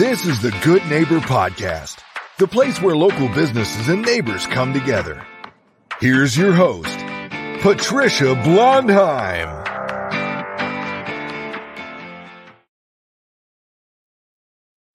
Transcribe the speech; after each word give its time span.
This 0.00 0.24
is 0.24 0.40
the 0.40 0.50
Good 0.62 0.82
Neighbor 0.86 1.18
Podcast, 1.18 1.98
the 2.38 2.48
place 2.48 2.80
where 2.80 2.96
local 2.96 3.28
businesses 3.28 3.90
and 3.90 4.00
neighbors 4.00 4.46
come 4.46 4.72
together. 4.72 5.26
Here's 6.00 6.34
your 6.34 6.54
host, 6.54 6.98
Patricia 7.60 8.34
Blondheim. 8.42 9.62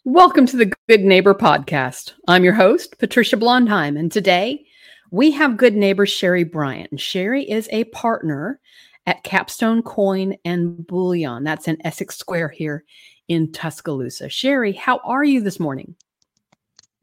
Welcome 0.06 0.48
to 0.48 0.58
the 0.58 0.74
Good 0.90 1.02
Neighbor 1.02 1.36
Podcast. 1.36 2.14
I'm 2.28 2.44
your 2.44 2.54
host, 2.54 2.98
Patricia 2.98 3.38
Blondheim, 3.38 4.00
and 4.00 4.12
today 4.12 4.66
we 5.12 5.30
have 5.34 5.56
good 5.56 5.76
neighbor 5.76 6.08
Sherry 6.08 6.46
Bryant. 6.46 7.00
Sherry 7.00 7.48
is 7.48 7.70
a 7.72 7.84
partner 7.84 8.60
at 9.06 9.24
Capstone 9.24 9.84
Coin 9.84 10.36
and 10.44 10.88
Bullion. 10.88 11.44
That's 11.44 11.68
in 11.68 11.78
Essex 11.86 12.18
Square 12.18 12.50
here 12.50 12.84
in 13.28 13.52
Tuscaloosa. 13.52 14.30
Sherry, 14.30 14.74
how 14.74 15.00
are 15.04 15.24
you 15.24 15.42
this 15.42 15.60
morning? 15.60 15.96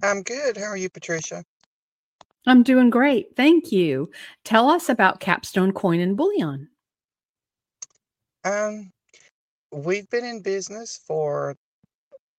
I'm 0.03 0.23
good. 0.23 0.57
How 0.57 0.67
are 0.67 0.77
you, 0.77 0.91
Patricia? 0.91 1.45
I'm 2.47 2.63
doing 2.63 2.91
great. 2.91 3.37
Thank 3.37 3.71
you. 3.71 4.11
Tell 4.45 4.69
us 4.69 4.89
about 4.89 5.21
Capstone 5.21 5.73
Coin 5.73 6.01
and 6.01 6.17
Bullion. 6.17 6.69
Um, 8.45 8.91
we've 9.73 10.09
been 10.11 10.25
in 10.25 10.43
business 10.43 11.01
for 11.07 11.55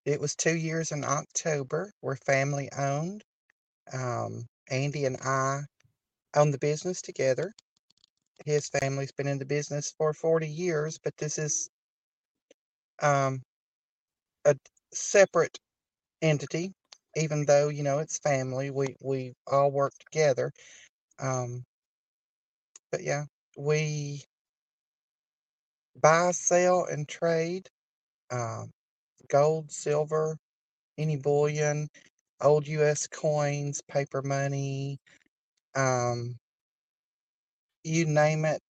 it 0.06 0.20
was 0.20 0.36
two 0.36 0.58
years 0.58 0.92
in 0.92 1.06
October. 1.06 1.94
We're 2.02 2.18
family 2.18 2.70
owned. 2.78 3.24
Um, 3.94 4.46
Andy 4.70 5.06
and 5.06 5.18
I 5.18 5.62
own 6.36 6.52
the 6.52 6.58
business 6.58 7.02
together. 7.02 7.54
His 8.46 8.68
family's 8.68 9.14
been 9.14 9.28
in 9.28 9.40
the 9.40 9.46
business 9.46 9.94
for 9.98 10.14
40 10.14 10.48
years, 10.48 11.00
but 11.02 11.16
this 11.18 11.38
is 11.38 11.70
um, 13.02 13.42
a 14.46 14.56
separate 14.94 15.60
entity, 16.22 16.74
even 17.16 17.46
though, 17.46 17.70
you 17.70 17.84
know, 17.84 18.00
it's 18.00 18.20
family. 18.20 18.72
We, 18.72 18.96
we 19.02 19.34
all 19.48 19.72
work 19.72 19.94
together. 20.00 20.52
Um, 21.20 21.64
but 22.92 23.04
yeah, 23.04 23.26
we 23.58 24.24
buy, 26.02 26.32
sell, 26.32 26.86
and 26.86 27.08
trade 27.08 27.68
um, 28.32 28.72
gold, 29.30 29.72
silver, 29.72 30.38
any 30.98 31.18
bullion, 31.18 31.90
old 32.42 32.68
US 32.68 33.08
coins, 33.08 33.82
paper 33.88 34.22
money, 34.22 35.00
um, 35.76 36.38
you 37.84 38.06
name 38.06 38.46
it, 38.46 38.62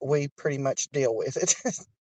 we 0.00 0.28
pretty 0.36 0.58
much 0.58 0.88
deal 0.88 1.14
with 1.14 1.36
it. 1.36 1.54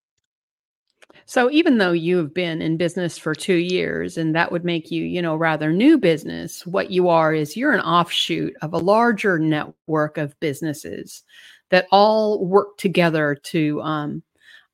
So 1.25 1.51
even 1.51 1.77
though 1.77 1.91
you 1.91 2.17
have 2.17 2.33
been 2.33 2.61
in 2.61 2.77
business 2.77 3.17
for 3.17 3.35
2 3.35 3.55
years 3.55 4.17
and 4.17 4.35
that 4.35 4.51
would 4.51 4.63
make 4.63 4.91
you, 4.91 5.03
you 5.03 5.21
know, 5.21 5.35
rather 5.35 5.71
new 5.73 5.97
business, 5.97 6.65
what 6.65 6.89
you 6.91 7.09
are 7.09 7.33
is 7.33 7.57
you're 7.57 7.73
an 7.73 7.81
offshoot 7.81 8.53
of 8.61 8.73
a 8.73 8.77
larger 8.77 9.37
network 9.37 10.17
of 10.17 10.39
businesses 10.39 11.23
that 11.69 11.87
all 11.91 12.45
work 12.45 12.77
together 12.77 13.35
to 13.43 13.81
um 13.81 14.23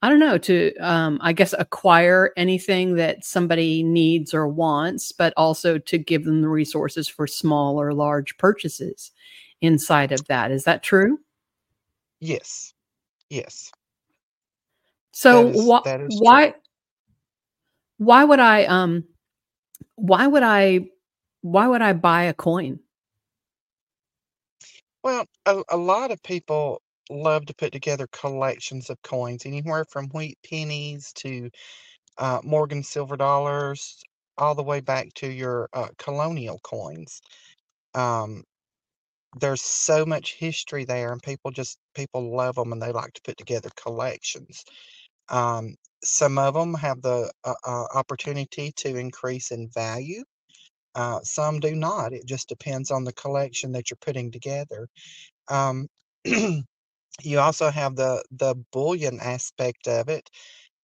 I 0.03 0.09
don't 0.09 0.19
know, 0.19 0.37
to 0.39 0.75
um 0.77 1.17
I 1.21 1.33
guess 1.33 1.53
acquire 1.57 2.31
anything 2.37 2.95
that 2.95 3.25
somebody 3.25 3.83
needs 3.83 4.33
or 4.33 4.47
wants, 4.47 5.11
but 5.11 5.33
also 5.37 5.77
to 5.79 5.97
give 5.97 6.23
them 6.25 6.41
the 6.41 6.49
resources 6.49 7.07
for 7.07 7.25
small 7.27 7.79
or 7.81 7.93
large 7.93 8.37
purchases 8.37 9.11
inside 9.61 10.11
of 10.11 10.25
that. 10.27 10.51
Is 10.51 10.65
that 10.65 10.83
true? 10.83 11.19
Yes. 12.19 12.73
Yes. 13.29 13.71
So 15.13 15.47
is 15.49 15.65
why 15.65 15.81
that 15.83 16.01
is 16.01 16.19
true. 16.19 16.19
why 16.19 16.53
why 17.97 18.23
would 18.23 18.39
I 18.39 18.65
um 18.65 19.05
why 19.95 20.27
would 20.27 20.43
I 20.43 20.87
why 21.41 21.67
would 21.67 21.81
I 21.81 21.93
buy 21.93 22.23
a 22.23 22.33
coin? 22.33 22.79
Well, 25.03 25.25
a, 25.45 25.63
a 25.69 25.77
lot 25.77 26.11
of 26.11 26.21
people 26.23 26.81
love 27.09 27.45
to 27.47 27.55
put 27.55 27.71
together 27.71 28.07
collections 28.11 28.89
of 28.89 29.01
coins, 29.03 29.45
anywhere 29.45 29.85
from 29.85 30.07
wheat 30.09 30.37
pennies 30.49 31.11
to 31.15 31.49
uh, 32.17 32.39
Morgan 32.43 32.83
silver 32.83 33.17
dollars, 33.17 34.01
all 34.37 34.55
the 34.55 34.63
way 34.63 34.79
back 34.79 35.13
to 35.15 35.27
your 35.31 35.69
uh, 35.73 35.89
colonial 35.97 36.59
coins. 36.63 37.21
Um, 37.95 38.43
there's 39.39 39.61
so 39.61 40.05
much 40.05 40.35
history 40.35 40.85
there, 40.85 41.11
and 41.11 41.21
people 41.21 41.51
just 41.51 41.77
people 41.95 42.35
love 42.35 42.55
them, 42.55 42.71
and 42.71 42.81
they 42.81 42.91
like 42.91 43.13
to 43.13 43.21
put 43.23 43.37
together 43.37 43.69
collections. 43.75 44.63
Um, 45.29 45.75
some 46.03 46.37
of 46.37 46.53
them 46.53 46.73
have 46.75 47.01
the 47.01 47.31
uh, 47.43 47.53
uh, 47.65 47.85
opportunity 47.95 48.73
to 48.77 48.95
increase 48.97 49.51
in 49.51 49.69
value. 49.69 50.23
Uh, 50.95 51.19
some 51.23 51.59
do 51.59 51.75
not. 51.75 52.13
It 52.13 52.25
just 52.25 52.49
depends 52.49 52.91
on 52.91 53.03
the 53.03 53.13
collection 53.13 53.71
that 53.73 53.89
you're 53.89 53.97
putting 54.01 54.31
together. 54.31 54.87
Um, 55.49 55.87
you 56.25 57.39
also 57.39 57.69
have 57.69 57.95
the 57.95 58.23
the 58.31 58.55
bullion 58.71 59.19
aspect 59.21 59.87
of 59.87 60.09
it, 60.09 60.29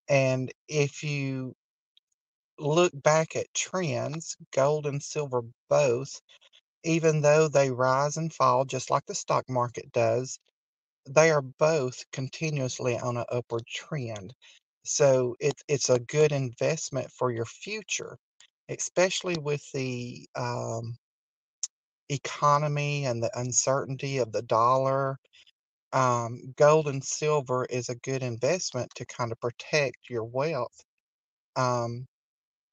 and 0.08 0.52
if 0.68 1.02
you 1.02 1.54
look 2.58 2.92
back 2.94 3.36
at 3.36 3.52
trends, 3.54 4.36
gold 4.52 4.86
and 4.86 5.02
silver 5.02 5.42
both, 5.68 6.20
even 6.84 7.22
though 7.22 7.48
they 7.48 7.70
rise 7.70 8.16
and 8.16 8.32
fall 8.32 8.64
just 8.64 8.90
like 8.90 9.06
the 9.06 9.14
stock 9.14 9.48
market 9.48 9.90
does, 9.92 10.38
they 11.08 11.30
are 11.30 11.42
both 11.42 12.04
continuously 12.12 12.98
on 12.98 13.16
an 13.16 13.24
upward 13.30 13.66
trend. 13.66 14.34
So 14.84 15.36
it's 15.40 15.62
it's 15.68 15.90
a 15.90 16.00
good 16.00 16.32
investment 16.32 17.10
for 17.12 17.30
your 17.32 17.44
future, 17.46 18.18
especially 18.68 19.36
with 19.38 19.62
the 19.72 20.26
um, 20.36 20.96
economy 22.10 23.06
and 23.06 23.22
the 23.22 23.30
uncertainty 23.38 24.18
of 24.18 24.32
the 24.32 24.42
dollar. 24.42 25.18
Um, 25.92 26.54
gold 26.56 26.88
and 26.88 27.02
silver 27.04 27.64
is 27.66 27.88
a 27.88 27.96
good 27.96 28.22
investment 28.22 28.90
to 28.96 29.06
kind 29.06 29.32
of 29.32 29.40
protect 29.40 30.10
your 30.10 30.24
wealth. 30.24 30.78
Um, 31.56 32.06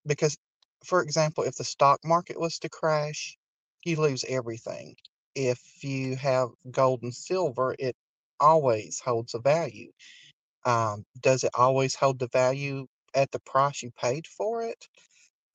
because, 0.05 0.38
for 0.85 1.01
example, 1.01 1.44
if 1.44 1.55
the 1.55 1.63
stock 1.63 1.99
market 2.05 2.39
was 2.39 2.59
to 2.59 2.69
crash, 2.69 3.38
you 3.85 3.97
lose 3.97 4.25
everything. 4.27 4.95
If 5.35 5.59
you 5.83 6.15
have 6.17 6.49
gold 6.71 7.03
and 7.03 7.13
silver, 7.13 7.75
it 7.79 7.95
always 8.40 9.00
holds 9.00 9.34
a 9.34 9.40
value. 9.40 9.92
Um, 10.66 11.06
does 11.22 11.44
it 11.44 11.52
always 11.56 11.96
hold 11.96 12.20
the 12.20 12.30
value 12.30 12.88
at 13.14 13.31
the 13.31 13.40
price 13.40 13.81
you 13.81 13.92
paid 14.00 14.28
for 14.28 14.64
it? 14.64 14.88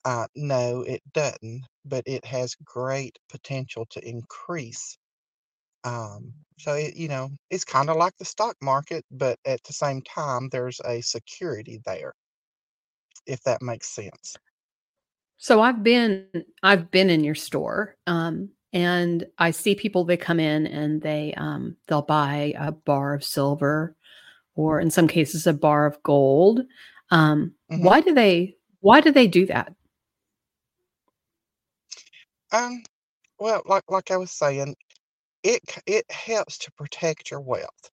Uh, 0.05 0.27
no, 0.35 0.83
it 0.83 1.03
doesn't, 1.13 1.63
but 1.85 2.03
it 2.07 2.25
has 2.25 2.57
great 2.65 3.19
potential 3.29 3.87
to 3.91 4.09
increase. 4.09 4.99
Um, 5.85 6.33
so 6.59 6.75
it, 6.75 6.97
you 6.97 7.09
know, 7.09 7.31
it's 7.51 7.65
kind 7.65 7.91
of 7.91 7.97
like 7.97 8.17
the 8.19 8.25
stock 8.25 8.57
market, 8.63 9.05
but 9.11 9.39
at 9.45 9.63
the 9.65 9.73
same 9.73 10.03
time, 10.03 10.49
there's 10.51 10.81
a 10.85 11.01
security 11.01 11.81
there, 11.85 12.15
if 13.27 13.43
that 13.43 13.63
makes 13.63 13.89
sense. 13.89 14.37
So 15.39 15.61
I've 15.61 15.83
been 15.83 16.29
I've 16.63 16.91
been 16.91 17.11
in 17.11 17.25
your 17.25 17.35
store, 17.35 17.97
um, 18.07 18.51
and 18.73 19.27
I 19.39 19.51
see 19.51 19.75
people 19.75 20.05
they 20.05 20.17
come 20.17 20.41
in 20.41 20.67
and 20.67 21.03
they 21.03 21.35
um, 21.37 21.77
they'll 21.89 22.03
buy 22.03 22.55
a 22.59 22.73
bar 22.73 23.15
of 23.15 23.25
silver, 23.25 23.97
or 24.55 24.81
in 24.81 24.91
some 24.91 25.09
cases 25.09 25.47
a 25.47 25.53
bar 25.53 25.87
of 25.87 26.03
gold. 26.03 26.63
Um, 27.11 27.55
hmm 27.71 27.83
why 27.83 28.01
do 28.01 28.15
they 28.15 28.57
why 28.81 29.01
do 29.01 29.13
they 29.13 29.27
do 29.27 29.47
that? 29.47 29.75
Um, 32.53 32.83
well, 33.39 33.63
like 33.67 33.85
like 33.91 34.11
I 34.11 34.17
was 34.17 34.31
saying, 34.33 34.77
it 35.43 35.63
it 35.87 36.11
helps 36.11 36.59
to 36.59 36.73
protect 36.73 37.31
your 37.31 37.41
wealth. 37.41 37.91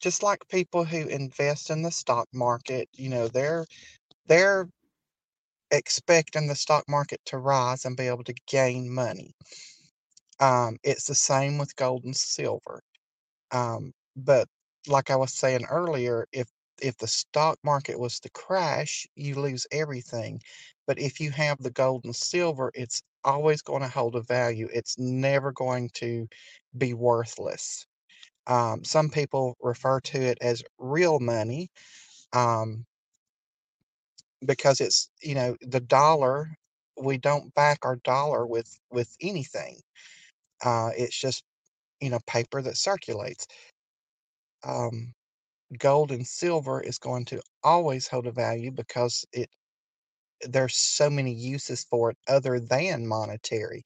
Just 0.00 0.22
like 0.22 0.48
people 0.48 0.84
who 0.84 1.08
invest 1.08 1.70
in 1.70 1.82
the 1.82 1.90
stock 1.90 2.28
market, 2.34 2.88
you 2.92 3.08
know, 3.08 3.28
they're 3.28 3.66
they're 4.26 4.68
expecting 5.70 6.46
the 6.48 6.54
stock 6.54 6.84
market 6.88 7.20
to 7.26 7.38
rise 7.38 7.84
and 7.84 7.96
be 7.96 8.06
able 8.08 8.24
to 8.24 8.34
gain 8.46 8.92
money. 8.92 9.34
Um, 10.40 10.78
it's 10.84 11.04
the 11.06 11.14
same 11.14 11.58
with 11.58 11.76
gold 11.76 12.04
and 12.04 12.16
silver. 12.16 12.82
Um, 13.52 13.92
but 14.16 14.48
like 14.88 15.10
I 15.10 15.16
was 15.16 15.34
saying 15.34 15.64
earlier, 15.70 16.26
if 16.32 16.48
if 16.80 16.96
the 16.98 17.08
stock 17.08 17.58
market 17.64 17.98
was 17.98 18.20
to 18.20 18.30
crash, 18.30 19.06
you 19.16 19.34
lose 19.40 19.66
everything. 19.72 20.40
But 20.86 20.98
if 21.00 21.20
you 21.20 21.30
have 21.32 21.58
the 21.62 21.70
gold 21.72 22.04
and 22.04 22.14
silver, 22.14 22.70
it's 22.74 23.02
always 23.24 23.62
going 23.62 23.82
to 23.82 23.88
hold 23.88 24.14
a 24.16 24.22
value. 24.22 24.68
It's 24.72 24.98
never 24.98 25.52
going 25.52 25.90
to 25.94 26.28
be 26.76 26.94
worthless. 26.94 27.86
Um, 28.46 28.84
some 28.84 29.10
people 29.10 29.56
refer 29.60 30.00
to 30.00 30.20
it 30.22 30.38
as 30.40 30.62
real 30.78 31.20
money 31.20 31.70
um, 32.32 32.86
because 34.46 34.80
it's, 34.80 35.10
you 35.22 35.34
know, 35.34 35.56
the 35.62 35.80
dollar. 35.80 36.56
We 37.00 37.16
don't 37.18 37.54
back 37.54 37.78
our 37.84 37.96
dollar 37.96 38.46
with 38.46 38.78
with 38.90 39.16
anything. 39.20 39.80
Uh, 40.64 40.90
it's 40.96 41.18
just, 41.18 41.44
you 42.00 42.10
know, 42.10 42.20
paper 42.26 42.62
that 42.62 42.76
circulates. 42.76 43.46
Um, 44.64 45.14
gold 45.78 46.12
and 46.12 46.26
silver 46.26 46.80
is 46.80 46.98
going 46.98 47.26
to 47.26 47.42
always 47.64 48.08
hold 48.08 48.26
a 48.26 48.32
value 48.32 48.70
because 48.72 49.24
it 49.32 49.50
there's 50.42 50.76
so 50.76 51.10
many 51.10 51.32
uses 51.32 51.84
for 51.84 52.10
it 52.10 52.18
other 52.28 52.60
than 52.60 53.06
monetary. 53.06 53.84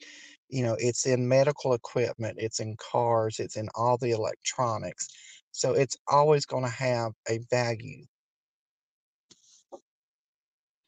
You 0.49 0.65
know, 0.65 0.77
it's 0.79 1.07
in 1.07 1.27
medical 1.29 1.75
equipment, 1.75 2.39
it's 2.41 2.61
in 2.61 2.77
cars, 2.79 3.41
it's 3.41 3.57
in 3.57 3.69
all 3.75 3.97
the 3.99 4.13
electronics. 4.13 5.09
So 5.53 5.73
it's 5.75 5.97
always 6.09 6.47
going 6.47 6.65
to 6.65 6.71
have 6.71 7.13
a 7.29 7.41
value. 7.51 8.05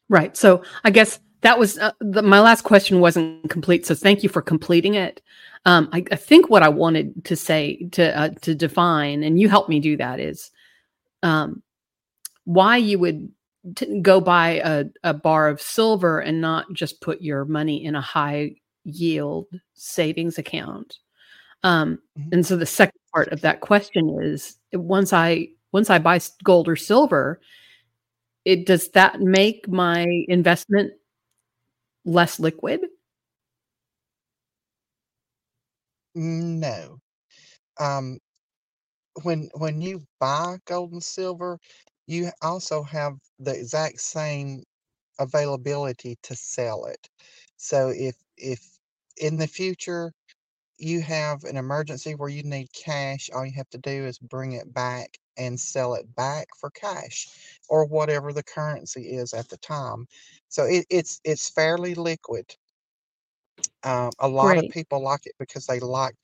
Right. 0.09 0.37
So 0.37 0.63
I 0.83 0.91
guess 0.91 1.19
that 1.45 1.59
was 1.59 1.77
uh, 1.77 1.91
the, 1.99 2.23
my 2.23 2.39
last 2.39 2.63
question 2.63 2.99
wasn't 2.99 3.51
complete. 3.51 3.85
So 3.85 3.93
thank 3.93 4.23
you 4.23 4.29
for 4.29 4.41
completing 4.41 4.95
it. 4.95 5.21
Um, 5.65 5.89
I, 5.93 6.03
I, 6.11 6.15
think 6.15 6.49
what 6.49 6.63
I 6.63 6.69
wanted 6.69 7.23
to 7.25 7.35
say 7.35 7.87
to 7.91 8.19
uh, 8.19 8.29
to 8.41 8.55
define, 8.55 9.23
and 9.23 9.39
you 9.39 9.47
helped 9.47 9.69
me 9.69 9.79
do 9.79 9.95
that, 9.97 10.19
is 10.19 10.49
um, 11.21 11.61
why 12.45 12.77
you 12.77 12.97
would 12.97 13.29
t- 13.75 13.99
go 14.01 14.19
buy 14.19 14.59
a, 14.63 14.85
a 15.03 15.13
bar 15.13 15.47
of 15.47 15.61
silver 15.61 16.19
and 16.19 16.41
not 16.41 16.65
just 16.73 16.99
put 16.99 17.21
your 17.21 17.45
money 17.45 17.85
in 17.85 17.93
a 17.93 18.01
high 18.01 18.55
yield 18.83 19.45
savings 19.75 20.39
account. 20.39 20.97
Um, 21.61 21.99
mm-hmm. 22.17 22.29
and 22.31 22.45
so 22.45 22.57
the 22.57 22.65
second 22.65 22.99
part 23.13 23.27
of 23.27 23.41
that 23.41 23.61
question 23.61 24.17
is 24.19 24.57
once 24.73 25.13
I 25.13 25.49
once 25.71 25.91
I 25.91 25.99
buy 25.99 26.19
gold 26.43 26.67
or 26.67 26.75
silver, 26.75 27.39
it 28.45 28.65
does 28.65 28.89
that 28.89 29.21
make 29.21 29.67
my 29.67 30.07
investment 30.27 30.93
less 32.05 32.39
liquid? 32.39 32.81
No. 36.15 36.99
Um, 37.79 38.19
when 39.23 39.49
when 39.55 39.81
you 39.81 40.01
buy 40.19 40.57
gold 40.65 40.91
and 40.93 41.03
silver, 41.03 41.59
you 42.07 42.31
also 42.41 42.83
have 42.83 43.13
the 43.39 43.53
exact 43.57 43.99
same 43.99 44.63
availability 45.19 46.17
to 46.23 46.35
sell 46.35 46.85
it. 46.85 47.09
So 47.57 47.89
if 47.89 48.15
if 48.37 48.61
in 49.17 49.37
the 49.37 49.47
future 49.47 50.11
you 50.77 51.01
have 51.01 51.43
an 51.45 51.57
emergency 51.57 52.15
where 52.15 52.29
you 52.29 52.43
need 52.43 52.67
cash, 52.73 53.29
all 53.33 53.45
you 53.45 53.53
have 53.53 53.69
to 53.71 53.77
do 53.79 54.05
is 54.05 54.19
bring 54.19 54.53
it 54.53 54.73
back 54.73 55.17
and 55.37 55.59
sell 55.59 55.93
it 55.95 56.15
back 56.15 56.47
for 56.59 56.69
cash 56.71 57.27
or 57.69 57.85
whatever 57.85 58.33
the 58.33 58.43
currency 58.43 59.11
is 59.15 59.33
at 59.33 59.49
the 59.49 59.57
time. 59.57 60.07
So 60.49 60.65
it, 60.65 60.85
it's 60.89 61.19
it's 61.25 61.49
fairly 61.49 61.95
liquid. 61.95 62.45
Um, 63.83 64.11
a 64.19 64.27
lot 64.27 64.57
of 64.57 64.67
people 64.69 65.01
like 65.01 65.25
it 65.25 65.35
because 65.39 65.65
they 65.67 65.79
like 65.79 66.15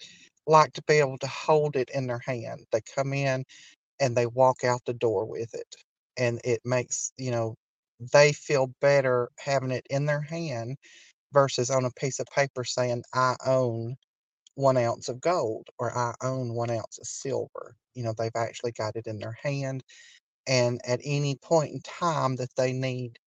like 0.48 0.74
to 0.74 0.84
be 0.88 0.96
able 0.96 1.18
to 1.20 1.28
hold 1.28 1.76
it 1.76 1.90
in 1.94 2.08
their 2.08 2.20
hand. 2.20 2.66
They 2.72 2.82
come 2.96 3.14
in 3.14 3.46
and 4.00 4.16
they 4.18 4.28
walk 4.28 4.64
out 4.66 4.82
the 4.86 4.94
door 4.94 5.26
with 5.26 5.54
it, 5.56 5.76
and 6.18 6.42
it 6.46 6.62
makes 6.66 7.14
you 7.18 7.32
know 7.32 7.56
they 8.14 8.34
feel 8.34 8.68
better 8.82 9.30
having 9.40 9.72
it 9.72 9.86
in 9.90 10.06
their 10.06 10.22
hand 10.22 10.78
versus 11.34 11.70
on 11.72 11.86
a 11.86 11.92
piece 11.92 12.20
of 12.20 12.28
paper 12.28 12.64
saying 12.66 13.04
I 13.14 13.36
own 13.46 13.98
one 14.56 14.78
ounce 14.78 15.10
of 15.10 15.22
gold 15.22 15.68
or 15.80 15.98
I 15.98 16.14
own 16.22 16.54
one 16.54 16.70
ounce 16.70 16.98
of 17.00 17.08
silver. 17.08 17.76
You 17.94 18.04
know, 18.04 18.14
they've 18.18 18.32
actually 18.36 18.74
got 18.74 18.96
it 18.96 19.08
in 19.08 19.18
their 19.18 19.38
hand. 19.42 19.84
And 20.48 20.82
at 20.86 21.00
any 21.04 21.36
point 21.36 21.72
in 21.72 21.82
time 21.82 22.36
that 22.38 22.56
they 22.56 22.74
need 22.74 23.18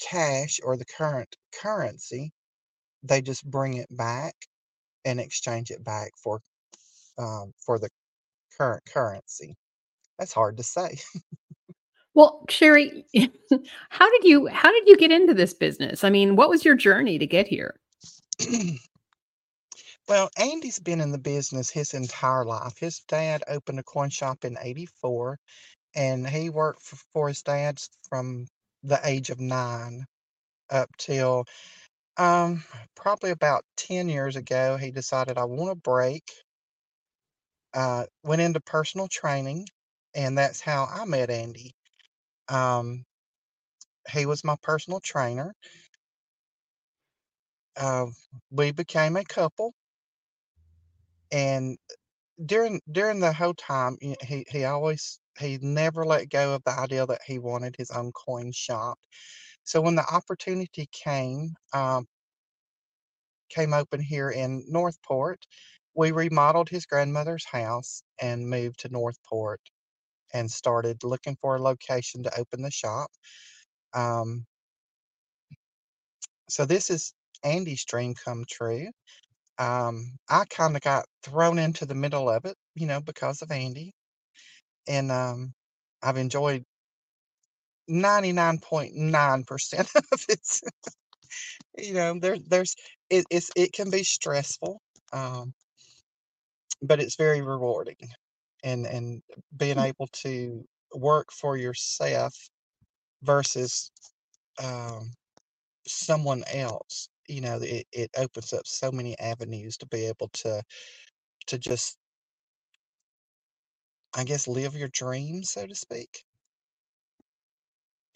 cash 0.00 0.60
or 0.62 0.76
the 0.76 0.84
current 0.84 1.36
currency, 1.60 2.32
they 3.02 3.20
just 3.20 3.48
bring 3.48 3.74
it 3.74 3.88
back 3.96 4.34
and 5.04 5.20
exchange 5.20 5.70
it 5.70 5.82
back 5.84 6.10
for 6.22 6.40
um, 7.18 7.52
for 7.64 7.78
the 7.78 7.88
current 8.56 8.82
currency. 8.92 9.56
That's 10.18 10.32
hard 10.32 10.56
to 10.56 10.62
say. 10.62 10.98
well, 12.14 12.44
Sherry, 12.48 13.04
how 13.90 14.10
did 14.10 14.24
you 14.24 14.46
how 14.46 14.70
did 14.70 14.88
you 14.88 14.96
get 14.96 15.12
into 15.12 15.34
this 15.34 15.54
business? 15.54 16.04
I 16.04 16.10
mean, 16.10 16.36
what 16.36 16.48
was 16.48 16.64
your 16.64 16.74
journey 16.74 17.18
to 17.18 17.26
get 17.26 17.48
here? 17.48 17.80
Well, 20.08 20.30
Andy's 20.38 20.80
been 20.80 21.00
in 21.00 21.12
the 21.12 21.18
business 21.18 21.70
his 21.70 21.94
entire 21.94 22.44
life. 22.44 22.78
His 22.78 23.00
dad 23.08 23.44
opened 23.48 23.78
a 23.80 23.84
coin 23.84 24.10
shop 24.10 24.44
in 24.44 24.58
84, 24.60 25.38
and 25.94 26.28
he 26.28 26.50
worked 26.50 26.82
for, 26.82 26.96
for 27.12 27.28
his 27.28 27.42
dad 27.42 27.78
from 28.08 28.48
the 28.82 29.00
age 29.04 29.30
of 29.30 29.40
nine 29.40 30.06
up 30.70 30.90
till 30.98 31.44
um, 32.18 32.64
probably 32.96 33.30
about 33.30 33.64
10 33.76 34.08
years 34.08 34.36
ago. 34.36 34.76
He 34.78 34.90
decided, 34.92 35.38
I 35.38 35.44
want 35.46 35.72
a 35.72 35.76
break. 35.76 36.24
Uh, 37.74 38.06
went 38.24 38.42
into 38.42 38.60
personal 38.60 39.08
training, 39.08 39.66
and 40.14 40.38
that's 40.38 40.60
how 40.60 40.86
I 40.90 41.04
met 41.06 41.30
Andy. 41.30 41.72
Um, 42.48 43.04
he 44.12 44.26
was 44.26 44.44
my 44.44 44.56
personal 44.62 45.00
trainer. 45.00 45.54
Uh, 47.76 48.06
we 48.50 48.72
became 48.72 49.16
a 49.16 49.24
couple 49.24 49.72
and 51.32 51.78
during 52.46 52.80
during 52.92 53.20
the 53.20 53.32
whole 53.32 53.54
time, 53.54 53.96
he 54.22 54.44
he 54.48 54.64
always 54.64 55.20
he 55.38 55.58
never 55.62 56.04
let 56.04 56.30
go 56.30 56.54
of 56.54 56.62
the 56.64 56.72
idea 56.78 57.06
that 57.06 57.20
he 57.26 57.38
wanted 57.38 57.76
his 57.76 57.90
own 57.90 58.12
coin 58.12 58.52
shop. 58.52 58.98
So 59.64 59.80
when 59.80 59.94
the 59.96 60.06
opportunity 60.14 60.88
came, 60.92 61.54
um, 61.74 62.06
came 63.50 63.74
open 63.74 64.00
here 64.00 64.30
in 64.30 64.64
Northport, 64.68 65.40
we 65.94 66.12
remodeled 66.12 66.68
his 66.68 66.86
grandmother's 66.86 67.44
house 67.46 68.02
and 68.20 68.48
moved 68.48 68.80
to 68.80 68.88
Northport 68.88 69.60
and 70.34 70.50
started 70.50 71.04
looking 71.04 71.36
for 71.40 71.56
a 71.56 71.62
location 71.62 72.22
to 72.24 72.40
open 72.40 72.62
the 72.62 72.70
shop. 72.70 73.10
Um, 73.94 74.46
so 76.48 76.64
this 76.66 76.90
is 76.90 77.14
Andy's 77.44 77.84
dream 77.84 78.14
come 78.14 78.44
true. 78.50 78.88
Um, 79.58 80.18
I 80.28 80.44
kinda 80.46 80.80
got 80.80 81.06
thrown 81.22 81.58
into 81.58 81.84
the 81.86 81.94
middle 81.94 82.28
of 82.30 82.44
it, 82.44 82.56
you 82.74 82.86
know, 82.86 83.00
because 83.00 83.42
of 83.42 83.50
Andy, 83.50 83.92
and, 84.88 85.12
um, 85.12 85.54
I've 86.02 86.18
enjoyed 86.18 86.64
99.9% 87.88 89.88
of 90.12 90.24
it. 90.28 90.60
You 91.76 91.94
know, 91.94 92.18
there 92.18 92.38
there's 92.38 92.74
it 93.10 93.26
it's 93.30 93.50
it 93.56 93.72
can 93.72 93.90
be 93.90 94.02
stressful, 94.02 94.80
um 95.12 95.54
but 96.82 97.00
it's 97.00 97.16
very 97.16 97.42
rewarding, 97.42 97.96
and 98.64 98.86
and 98.86 99.22
being 99.56 99.76
Mm. 99.76 99.78
able 99.78 100.06
to 100.08 100.64
work 100.94 101.30
for 101.32 101.56
yourself 101.56 102.34
versus, 103.22 103.90
um 104.62 105.12
someone 105.88 106.44
else, 106.52 107.08
you 107.28 107.40
know, 107.40 107.58
it 107.62 107.86
it 107.92 108.10
opens 108.16 108.52
up 108.52 108.66
so 108.66 108.90
many 108.92 109.18
avenues 109.18 109.76
to 109.78 109.86
be 109.86 110.06
able 110.06 110.28
to 110.34 110.62
to 111.48 111.58
just 111.58 111.98
I 114.14 114.24
guess, 114.24 114.48
live 114.48 114.74
your 114.74 114.88
dream, 114.88 115.42
so 115.44 115.66
to 115.66 115.74
speak. 115.74 116.24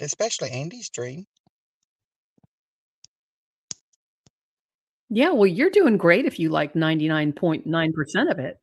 Especially 0.00 0.50
Andy's 0.50 0.90
dream. 0.90 1.26
Yeah, 5.10 5.30
well, 5.30 5.46
you're 5.46 5.70
doing 5.70 5.98
great 5.98 6.24
if 6.24 6.38
you 6.38 6.48
like 6.48 6.74
99.9% 6.74 8.30
of 8.30 8.38
it. 8.38 8.58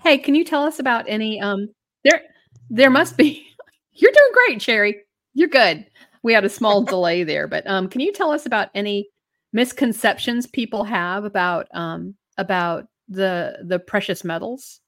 Hey, 0.00 0.18
can 0.18 0.34
you 0.34 0.44
tell 0.44 0.64
us 0.64 0.78
about 0.78 1.04
any, 1.08 1.40
um 1.40 1.68
there 2.04 2.22
there 2.70 2.90
must 2.90 3.16
be 3.16 3.46
You're 3.92 4.12
doing 4.12 4.32
great, 4.48 4.62
Sherry. 4.62 5.02
You're 5.34 5.48
good. 5.48 5.86
We 6.24 6.32
had 6.32 6.44
a 6.44 6.48
small 6.48 6.82
delay 6.86 7.22
there, 7.22 7.46
but, 7.46 7.66
um, 7.66 7.86
can 7.86 8.00
you 8.00 8.10
tell 8.10 8.32
us 8.32 8.46
about 8.46 8.70
any 8.74 9.10
misconceptions 9.52 10.46
people 10.46 10.82
have 10.84 11.24
about, 11.24 11.68
um 11.74 12.16
about 12.38 12.86
the 13.08 13.58
the 13.62 13.78
precious 13.78 14.24
metals? 14.24 14.80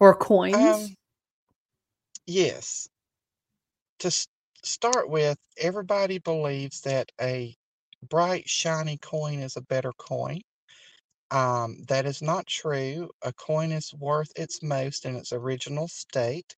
Or 0.00 0.14
coins? 0.14 0.90
Um 0.90 0.96
Yes. 2.26 2.88
To 4.00 4.10
start 4.62 5.08
with, 5.08 5.38
everybody 5.56 6.18
believes 6.18 6.82
that 6.82 7.10
a 7.20 7.56
bright, 8.02 8.46
shiny 8.48 8.98
coin 8.98 9.38
is 9.38 9.56
a 9.56 9.62
better 9.62 9.92
coin. 9.94 10.42
Um, 11.30 11.82
that 11.88 12.06
is 12.06 12.22
not 12.22 12.46
true. 12.46 13.10
A 13.22 13.32
coin 13.32 13.72
is 13.72 13.94
worth 13.94 14.32
its 14.36 14.62
most 14.62 15.06
in 15.06 15.16
its 15.16 15.32
original 15.32 15.88
state, 15.88 16.56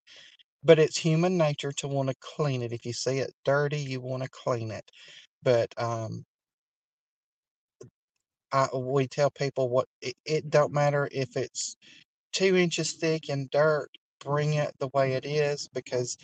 but 0.65 0.79
it's 0.79 0.99
human 0.99 1.37
nature 1.39 1.73
to 1.73 1.89
wanna 1.89 2.15
clean 2.21 2.63
it. 2.63 2.73
If 2.73 2.87
you 2.87 2.93
see 2.93 3.19
it 3.21 3.35
dirty, 3.45 3.81
you 3.81 4.01
wanna 4.01 4.29
clean 4.31 4.71
it. 4.71 4.91
But, 5.43 5.75
um 5.79 6.25
uh, 8.53 8.69
we 8.75 9.07
tell 9.07 9.31
people 9.31 9.69
what 9.69 9.87
it 10.01 10.15
it 10.25 10.51
don't 10.51 10.73
matter 10.73 11.09
if 11.13 11.37
it's 11.37 11.77
2 12.33 12.57
inches 12.57 12.93
thick 12.93 13.29
in 13.29 13.49
dirt, 13.53 13.91
bring 14.21 14.55
it 14.55 14.75
the 14.79 14.89
way 14.95 15.15
it 15.15 15.25
is 15.27 15.69
because 15.75 16.17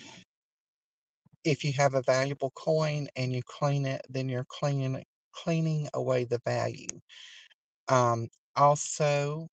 if 1.45 1.63
you 1.65 1.73
have 1.75 1.95
a 1.95 2.03
valuable 2.03 2.51
coin 2.55 3.07
and 3.17 3.33
you 3.33 3.43
clean 3.45 3.87
it, 3.87 4.01
then 4.09 4.29
you're 4.29 4.47
cleaning 4.49 5.05
cleaning 5.33 5.89
away 5.95 6.25
the 6.25 6.41
value. 6.47 6.87
Um, 7.89 8.29
also 8.57 9.49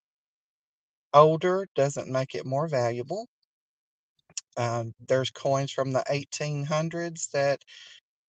older 1.13 1.67
doesn't 1.75 2.09
make 2.09 2.35
it 2.35 2.45
more 2.45 2.67
valuable. 2.67 3.27
Um, 4.57 4.93
there's 5.07 5.31
coins 5.31 5.71
from 5.71 5.91
the 5.93 6.03
1800s 6.09 7.29
that 7.31 7.61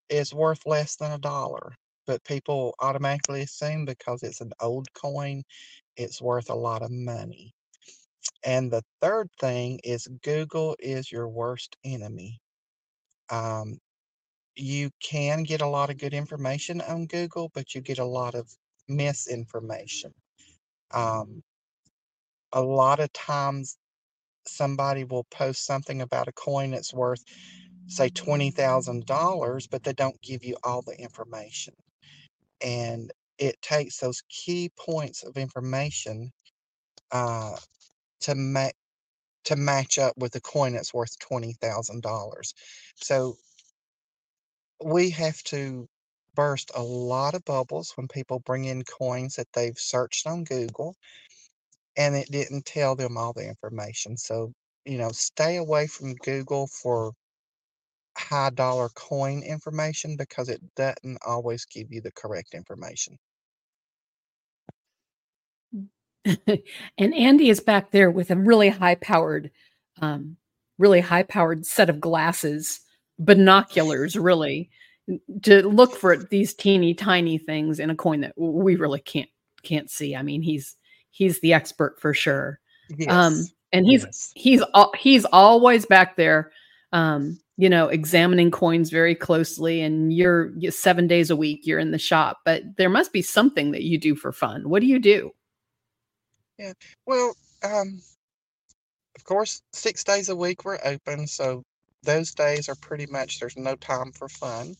is 0.09 0.35
worth 0.35 0.67
less 0.67 0.97
than 0.97 1.13
a 1.13 1.19
dollar, 1.19 1.75
but 2.07 2.25
people 2.25 2.75
automatically 2.81 3.43
assume 3.43 3.85
because 3.85 4.23
it's 4.23 4.41
an 4.41 4.53
old 4.61 4.93
coin, 4.95 5.43
it's 5.97 6.23
worth 6.23 6.51
a 6.51 6.55
lot 6.55 6.83
of 6.83 6.91
money. 6.91 7.53
And 8.45 8.71
the 8.71 8.83
third 9.01 9.29
thing 9.41 9.81
is 9.85 10.09
Google 10.23 10.77
is 10.79 11.11
your 11.13 11.29
worst 11.29 11.77
enemy. 11.85 12.41
Um, 13.31 13.79
you 14.57 14.91
can 15.03 15.45
get 15.45 15.63
a 15.63 15.67
lot 15.67 15.91
of 15.91 15.99
good 15.99 16.15
information 16.15 16.81
on 16.83 17.07
Google, 17.07 17.51
but 17.55 17.75
you 17.75 17.81
get 17.81 17.99
a 17.99 18.05
lot 18.05 18.35
of 18.35 18.49
misinformation. 18.89 20.13
Um, 20.93 21.43
a 22.53 22.63
lot 22.63 23.01
of 23.01 23.13
times 23.13 23.79
somebody 24.47 25.05
will 25.05 25.25
post 25.25 25.65
something 25.67 26.03
about 26.03 26.29
a 26.29 26.33
coin 26.33 26.71
that's 26.71 26.95
worth, 26.95 27.23
say, 27.87 28.09
$20,000, 28.11 29.69
but 29.71 29.83
they 29.83 29.93
don't 29.93 30.21
give 30.23 30.45
you 30.45 30.57
all 30.65 30.83
the 30.83 30.99
information. 31.01 31.75
And 32.63 33.13
it 33.39 33.61
takes 33.63 33.99
those 33.99 34.23
key 34.29 34.71
points 34.79 35.23
of 35.25 35.37
information 35.37 36.31
uh, 37.11 37.57
to 38.21 38.35
make 38.35 38.75
to 39.45 39.57
match 39.57 39.99
up 39.99 40.15
with 40.17 40.35
a 40.37 40.41
coin 40.41 40.73
that's 40.73 40.95
worth 40.95 41.19
$20,000. 41.19 42.55
So 42.97 43.37
we 44.85 45.11
have 45.11 45.43
to 45.45 45.89
burst 46.35 46.71
a 46.75 46.83
lot 46.83 47.35
of 47.35 47.45
bubbles 47.45 47.93
when 47.97 48.09
people 48.09 48.41
bring 48.41 48.65
in 48.65 48.85
coins 48.85 49.37
that 49.37 49.49
they've 49.53 49.79
searched 49.79 50.27
on 50.27 50.45
Google 50.45 50.97
and 51.97 52.15
it 52.17 52.31
didn't 52.31 52.67
tell 52.67 52.97
them 52.97 53.17
all 53.17 53.33
the 53.33 53.47
information. 53.47 54.17
So, 54.17 54.53
you 54.85 54.99
know, 54.99 55.11
stay 55.13 55.57
away 55.57 55.87
from 55.87 56.15
Google 56.17 56.69
for 56.69 57.13
high 58.17 58.51
dollar 58.51 58.89
coin 58.91 59.43
information 59.43 60.17
because 60.17 60.49
it 60.49 60.61
doesn't 60.77 61.19
always 61.27 61.65
give 61.65 61.91
you 61.91 62.01
the 62.01 62.13
correct 62.13 62.55
information. 62.55 63.19
and 66.99 67.15
Andy 67.15 67.49
is 67.49 67.61
back 67.61 67.91
there 67.91 68.11
with 68.11 68.31
a 68.31 68.37
really 68.37 68.69
high 68.69 68.95
powered, 68.97 69.51
um, 70.01 70.37
really 70.79 71.01
high 71.01 71.25
powered 71.25 71.67
set 71.67 71.91
of 71.91 72.01
glasses, 72.01 72.81
binoculars, 73.19 74.17
really, 74.17 74.71
to 75.43 75.67
look 75.69 75.95
for 75.97 76.17
these 76.17 76.55
teeny 76.55 76.95
tiny 76.95 77.39
things 77.39 77.81
in 77.81 77.91
a 77.91 77.97
coin 77.97 78.21
that 78.21 78.35
we 78.37 78.77
really 78.77 79.01
can't 79.01 79.29
can't 79.63 79.91
see. 79.91 80.15
I 80.15 80.23
mean, 80.23 80.43
he's 80.43 80.77
he's 81.13 81.41
the 81.41 81.53
expert 81.53 82.01
for 82.01 82.13
sure. 82.13 82.59
Um, 82.91 82.97
yes. 82.99 83.11
Um, 83.11 83.45
and 83.73 83.87
he's 83.87 84.05
yes. 84.05 84.33
he's 84.35 84.63
he's 84.99 85.25
always 85.27 85.87
back 85.87 86.17
there, 86.17 86.51
um, 86.93 87.39
you 87.57 87.71
know, 87.71 87.89
examining 87.89 88.51
coins 88.51 88.91
very 88.91 89.15
closely. 89.15 89.81
And 89.81 90.13
you're, 90.13 90.53
you're 90.59 90.73
seven 90.73 91.07
days 91.07 91.31
a 91.31 91.37
week, 91.37 91.61
you're 91.65 91.79
in 91.79 91.91
the 91.93 91.99
shop, 91.99 92.39
but 92.45 92.63
there 92.77 92.91
must 92.91 93.13
be 93.13 93.23
something 93.23 93.71
that 93.71 93.83
you 93.83 93.99
do 93.99 94.15
for 94.15 94.33
fun. 94.33 94.69
What 94.69 94.81
do 94.81 94.87
you 94.87 94.99
do? 94.99 95.31
Yeah. 96.59 96.73
Well, 97.07 97.35
um, 97.63 98.03
of 99.17 99.25
course, 99.25 99.63
six 99.73 100.05
days 100.05 100.29
a 100.29 100.37
week 100.37 100.65
we're 100.65 100.79
open, 100.85 101.27
so 101.27 101.63
those 102.03 102.35
days 102.35 102.69
are 102.69 102.75
pretty 102.77 103.07
much 103.07 103.39
there's 103.39 103.57
no 103.57 103.77
time 103.77 104.13
for 104.13 104.29
fun. 104.29 104.75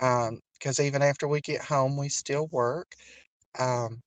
Um, 0.00 0.40
because 0.54 0.80
even 0.80 1.02
after 1.02 1.28
we 1.28 1.40
get 1.42 1.60
home, 1.60 1.96
we 1.96 2.08
still 2.08 2.48
work. 2.48 2.94
Um, 3.58 4.00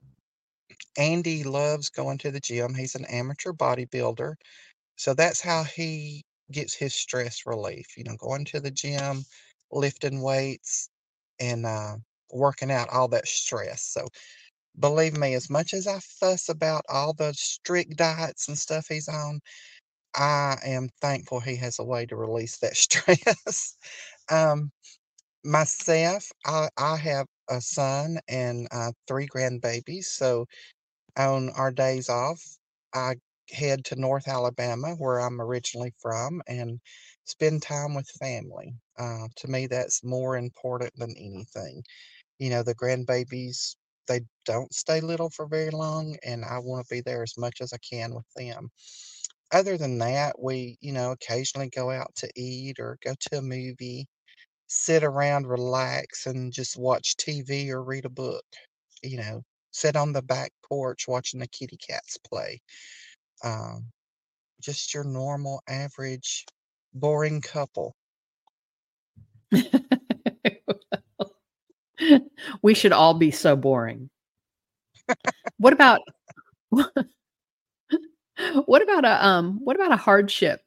Andy 0.97 1.43
loves 1.43 1.89
going 1.89 2.17
to 2.19 2.31
the 2.31 2.39
gym. 2.39 2.73
He's 2.75 2.95
an 2.95 3.05
amateur 3.05 3.51
bodybuilder. 3.53 4.35
So 4.97 5.13
that's 5.13 5.41
how 5.41 5.63
he 5.63 6.23
gets 6.51 6.75
his 6.75 6.95
stress 6.95 7.45
relief, 7.45 7.97
you 7.97 8.03
know, 8.05 8.17
going 8.17 8.45
to 8.45 8.59
the 8.59 8.71
gym, 8.71 9.25
lifting 9.71 10.21
weights, 10.21 10.89
and 11.39 11.65
uh, 11.65 11.97
working 12.31 12.71
out 12.71 12.89
all 12.89 13.07
that 13.09 13.27
stress. 13.27 13.83
So 13.83 14.07
believe 14.79 15.17
me, 15.17 15.33
as 15.35 15.49
much 15.49 15.73
as 15.73 15.87
I 15.87 15.99
fuss 15.99 16.49
about 16.49 16.83
all 16.89 17.13
the 17.13 17.33
strict 17.35 17.97
diets 17.97 18.47
and 18.47 18.57
stuff 18.57 18.87
he's 18.89 19.07
on, 19.09 19.41
I 20.15 20.57
am 20.65 20.89
thankful 21.01 21.39
he 21.39 21.55
has 21.57 21.79
a 21.79 21.83
way 21.83 22.05
to 22.07 22.15
release 22.15 22.57
that 22.59 22.77
stress. 22.77 23.75
um, 24.29 24.71
myself, 25.43 26.31
I, 26.45 26.69
I 26.77 26.97
have 26.97 27.27
a 27.49 27.61
son 27.61 28.19
and 28.29 28.67
uh, 28.71 28.91
three 29.07 29.27
grandbabies. 29.27 30.05
So 30.05 30.45
on 31.17 31.49
our 31.51 31.71
days 31.71 32.09
off, 32.09 32.41
I 32.93 33.15
head 33.51 33.85
to 33.85 33.95
North 33.99 34.27
Alabama, 34.27 34.95
where 34.95 35.19
I'm 35.19 35.41
originally 35.41 35.93
from, 36.01 36.41
and 36.47 36.79
spend 37.25 37.61
time 37.61 37.95
with 37.95 38.09
family. 38.19 38.73
Uh, 38.97 39.27
to 39.37 39.47
me, 39.47 39.67
that's 39.67 40.03
more 40.03 40.37
important 40.37 40.93
than 40.97 41.15
anything. 41.17 41.83
You 42.39 42.51
know, 42.51 42.63
the 42.63 42.75
grandbabies 42.75 43.75
they 44.07 44.21
don't 44.45 44.73
stay 44.73 45.01
little 45.01 45.29
for 45.31 45.47
very 45.47 45.71
long, 45.71 46.17
and 46.25 46.45
I 46.45 46.59
want 46.59 46.85
to 46.87 46.93
be 46.95 47.01
there 47.01 47.23
as 47.23 47.37
much 47.37 47.61
as 47.61 47.73
I 47.73 47.77
can 47.79 48.13
with 48.15 48.25
them. 48.35 48.69
Other 49.51 49.77
than 49.77 49.97
that, 49.99 50.39
we, 50.39 50.77
you 50.81 50.91
know, 50.93 51.11
occasionally 51.11 51.69
go 51.69 51.91
out 51.91 52.13
to 52.17 52.29
eat 52.35 52.79
or 52.79 52.97
go 53.03 53.13
to 53.19 53.37
a 53.39 53.41
movie, 53.41 54.07
sit 54.69 55.03
around, 55.03 55.47
relax, 55.47 56.25
and 56.27 56.53
just 56.53 56.77
watch 56.77 57.17
TV 57.17 57.69
or 57.69 57.83
read 57.83 58.05
a 58.05 58.09
book. 58.09 58.45
You 59.03 59.17
know, 59.17 59.43
sit 59.71 59.95
on 59.95 60.13
the 60.13 60.21
back 60.21 60.53
porch 60.63 61.07
watching 61.07 61.39
the 61.39 61.47
kitty 61.47 61.77
cats 61.77 62.17
play. 62.17 62.61
Um, 63.43 63.87
just 64.61 64.93
your 64.93 65.03
normal, 65.03 65.61
average, 65.67 66.45
boring 66.93 67.41
couple. 67.41 67.95
we 72.61 72.73
should 72.73 72.93
all 72.93 73.13
be 73.15 73.31
so 73.31 73.55
boring. 73.55 74.09
what 75.57 75.73
about 75.73 76.01
what 78.65 78.81
about 78.81 79.05
a 79.05 79.25
um 79.25 79.59
what 79.63 79.75
about 79.75 79.91
a 79.91 79.97
hardship? 79.97 80.61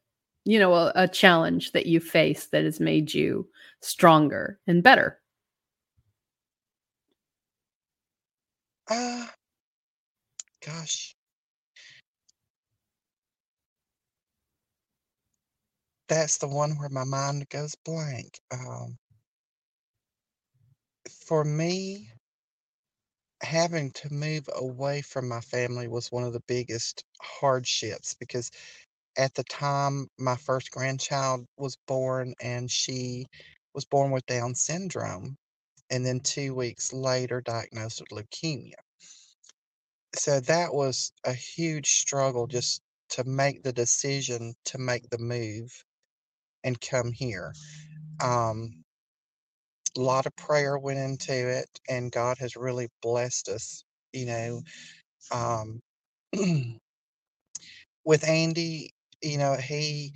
You 0.45 0.59
know, 0.59 0.75
a, 0.75 0.93
a 0.95 1.09
challenge 1.09 1.73
that 1.73 1.87
you 1.87 2.01
face 2.01 2.47
that 2.47 2.65
has 2.65 2.81
made 2.81 3.15
you 3.15 3.49
stronger 3.81 4.59
and 4.67 4.83
better. 4.83 5.21
Uh 8.89 9.27
gosh. 10.61 11.15
That's 16.07 16.39
the 16.39 16.47
one 16.47 16.79
where 16.79 16.89
my 16.89 17.03
mind 17.03 17.49
goes 17.49 17.75
blank. 17.75 18.41
Um 18.53 19.01
for 21.27 21.45
me, 21.45 22.11
having 23.43 23.91
to 23.93 24.13
move 24.13 24.49
away 24.55 25.03
from 25.03 25.29
my 25.29 25.41
family 25.41 25.89
was 25.89 26.11
one 26.13 26.25
of 26.25 26.33
the 26.33 26.41
biggest 26.47 27.05
hardships 27.21 28.15
because 28.15 28.51
at 29.19 29.35
the 29.35 29.45
time 29.45 30.09
my 30.19 30.37
first 30.37 30.71
grandchild 30.71 31.47
was 31.57 31.77
born 31.87 32.35
and 32.43 32.71
she 32.71 33.27
was 33.75 33.85
born 33.85 34.11
with 34.11 34.27
Down 34.27 34.55
syndrome 34.55 35.37
and 35.91 36.05
then 36.07 36.21
two 36.21 36.55
weeks 36.55 36.93
later 36.93 37.41
diagnosed 37.43 38.01
with 38.03 38.25
leukemia. 38.25 38.75
So 40.17 40.41
that 40.41 40.75
was 40.75 41.13
a 41.25 41.33
huge 41.33 42.01
struggle 42.01 42.47
just 42.47 42.83
to 43.11 43.25
make 43.25 43.63
the 43.63 43.73
decision 43.73 44.55
to 44.67 44.79
make 44.79 45.09
the 45.11 45.19
move 45.19 45.71
and 46.65 46.81
come 46.81 47.13
here. 47.13 47.53
Um, 48.23 48.85
a 49.97 50.01
lot 50.01 50.27
of 50.27 50.35
prayer 50.37 50.79
went 50.79 50.99
into 50.99 51.33
it, 51.33 51.69
and 51.89 52.13
God 52.13 52.39
has 52.39 52.57
really 52.57 52.89
blessed 53.03 53.49
us, 53.49 53.85
you 54.13 54.27
know. 54.27 54.63
Um, 55.33 55.81
with 58.05 58.27
Andy, 58.29 58.93
you 59.23 59.39
know, 59.39 59.57
he 59.57 60.13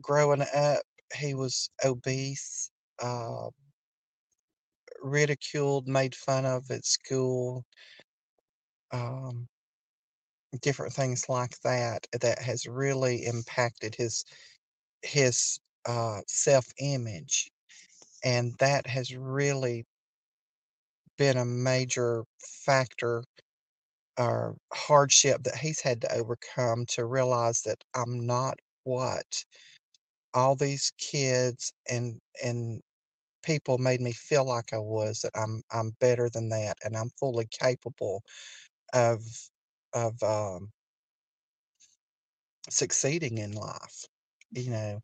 growing 0.00 0.42
up, 0.54 0.82
he 1.16 1.34
was 1.34 1.70
obese, 1.84 2.70
uh, 3.02 3.48
ridiculed, 5.02 5.88
made 5.88 6.14
fun 6.14 6.44
of 6.46 6.70
at 6.70 6.84
school, 6.84 7.64
um, 8.92 9.46
different 10.62 10.92
things 10.92 11.28
like 11.28 11.58
that. 11.62 12.06
That 12.20 12.40
has 12.40 12.66
really 12.66 13.26
impacted 13.26 13.94
his 13.94 14.24
his 15.02 15.58
uh, 15.86 16.20
self 16.26 16.66
image 16.80 17.50
and 18.24 18.54
that 18.58 18.86
has 18.86 19.14
really 19.16 19.86
been 21.18 21.36
a 21.36 21.44
major 21.44 22.24
factor 22.64 23.22
or 24.20 24.56
hardship 24.74 25.44
that 25.44 25.56
he's 25.56 25.80
had 25.82 26.02
to 26.02 26.14
overcome 26.14 26.86
to 26.88 27.06
realize 27.06 27.62
that 27.62 27.84
I'm 27.96 28.26
not 28.26 28.60
what 28.84 29.44
all 30.34 30.56
these 30.56 30.92
kids 30.98 31.72
and 31.90 32.20
and 32.44 32.82
people 33.44 33.78
made 33.78 34.00
me 34.02 34.12
feel 34.12 34.44
like 34.46 34.72
I 34.74 34.78
was 34.78 35.20
that 35.22 35.32
I'm 35.36 35.62
I'm 35.72 35.92
better 36.00 36.30
than 36.30 36.50
that 36.50 36.78
and 36.84 36.96
I'm 36.96 37.10
fully 37.20 37.48
capable 37.50 38.22
of 38.94 39.22
of 39.94 40.22
um, 40.22 40.70
succeeding 42.70 43.38
in 43.38 43.52
life. 43.52 44.06
You 44.52 44.70
know, 44.70 45.00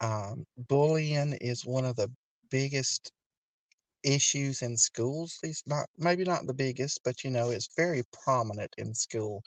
um, 0.00 0.46
bullying 0.68 1.34
is 1.40 1.66
one 1.66 1.86
of 1.86 1.96
the 1.96 2.10
biggest 2.50 3.12
issues 4.04 4.62
in 4.62 4.76
schools. 4.76 5.38
These 5.42 5.62
not 5.66 5.88
maybe 5.98 6.24
not 6.24 6.46
the 6.46 6.54
biggest, 6.54 7.00
but 7.04 7.24
you 7.24 7.30
know, 7.30 7.50
it's 7.50 7.70
very 7.76 8.04
prominent 8.24 8.74
in 8.78 8.94
school. 8.94 9.42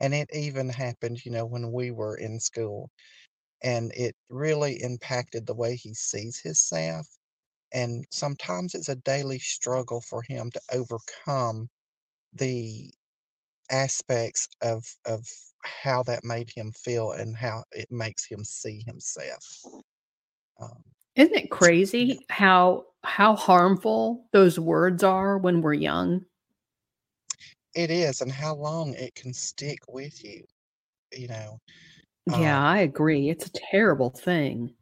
And 0.00 0.14
it 0.14 0.28
even 0.34 0.68
happened, 0.70 1.24
you 1.24 1.32
know, 1.32 1.46
when 1.46 1.72
we 1.72 1.90
were 1.92 2.16
in 2.16 2.40
school. 2.40 2.90
And 3.62 3.92
it 3.94 4.16
really 4.28 4.82
impacted 4.82 5.46
the 5.46 5.54
way 5.54 5.76
he 5.76 5.94
sees 5.94 6.40
himself. 6.40 7.06
And 7.72 8.06
sometimes 8.12 8.74
it's 8.74 8.88
a 8.90 8.96
daily 8.96 9.38
struggle 9.40 10.00
for 10.02 10.22
him 10.22 10.50
to 10.52 10.60
overcome 10.72 11.70
the 12.34 12.92
aspects 13.70 14.48
of 14.62 14.84
of 15.06 15.26
how 15.64 16.02
that 16.04 16.24
made 16.24 16.50
him 16.54 16.72
feel 16.72 17.12
and 17.12 17.36
how 17.36 17.64
it 17.72 17.90
makes 17.90 18.26
him 18.26 18.44
see 18.44 18.82
himself. 18.86 19.62
Um, 20.60 20.91
Isn't 21.16 21.34
it 21.36 21.50
crazy 21.50 22.24
how 22.30 22.86
how 23.04 23.34
harmful 23.34 24.26
those 24.32 24.58
words 24.58 25.02
are 25.02 25.38
when 25.38 25.60
we're 25.60 25.74
young? 25.74 26.24
it 27.74 27.90
is, 27.90 28.20
and 28.20 28.30
how 28.30 28.54
long 28.54 28.92
it 28.94 29.14
can 29.14 29.32
stick 29.32 29.78
with 29.88 30.22
you, 30.22 30.44
you 31.16 31.26
know. 31.26 31.58
Yeah, 32.26 32.58
Um, 32.58 32.64
I 32.64 32.78
agree. 32.80 33.30
It's 33.30 33.46
a 33.46 33.50
terrible 33.50 34.10
thing. 34.10 34.74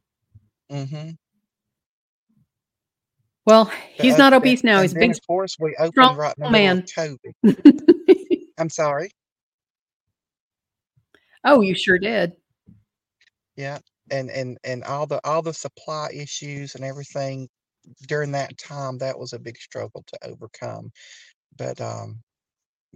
mhm. 0.70 1.16
Well, 3.46 3.66
he's 3.94 4.18
not 4.18 4.32
obese 4.32 4.62
now. 4.64 4.82
He's 4.82 4.92
big, 4.92 5.10
of 5.10 5.18
course, 5.26 5.56
we 5.58 5.74
opened 5.76 5.92
strong 5.94 6.16
right 6.16 6.34
the 6.36 6.50
man. 6.50 6.82
COVID. 6.82 7.34
I'm 8.58 8.68
sorry? 8.68 9.10
Oh, 11.44 11.60
you 11.62 11.74
sure 11.74 11.98
did. 11.98 12.32
Yeah, 13.56 13.78
and 14.10 14.30
and 14.30 14.58
and 14.64 14.84
all 14.84 15.06
the 15.06 15.20
all 15.24 15.42
the 15.42 15.54
supply 15.54 16.08
issues 16.14 16.74
and 16.74 16.84
everything 16.84 17.48
during 18.06 18.32
that 18.32 18.56
time, 18.58 18.98
that 18.98 19.18
was 19.18 19.32
a 19.32 19.38
big 19.38 19.56
struggle 19.56 20.04
to 20.06 20.18
overcome. 20.28 20.90
But, 21.56 21.80
um, 21.80 22.22